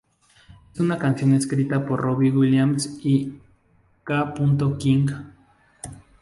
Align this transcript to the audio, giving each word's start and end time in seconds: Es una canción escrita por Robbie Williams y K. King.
Es 0.73 0.79
una 0.79 0.97
canción 0.97 1.31
escrita 1.35 1.85
por 1.85 2.01
Robbie 2.01 2.31
Williams 2.31 2.97
y 3.03 3.37
K. 4.03 4.33
King. 4.79 5.09